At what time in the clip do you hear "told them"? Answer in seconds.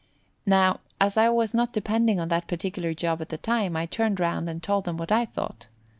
4.63-4.97